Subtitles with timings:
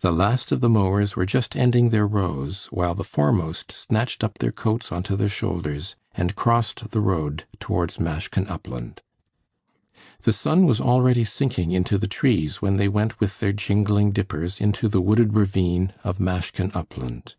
[0.00, 4.36] The last of the mowers were just ending their rows while the foremost snatched up
[4.36, 9.00] their coats onto their shoulders, and crossed the road towards Mashkin Upland.
[10.24, 14.60] The sun was already sinking into the trees when they went with their jingling dippers
[14.60, 17.36] into the wooded ravine of Mashkin Upland.